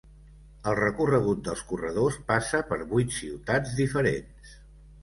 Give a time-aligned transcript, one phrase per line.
[0.71, 4.61] El recorregut dels corredors passa per vuit ciutats diferents.